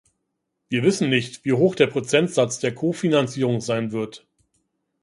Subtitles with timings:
[0.67, 4.25] Wir wissen nicht, wie hoch der Prozentsatz der Kofinanzierung sein wird.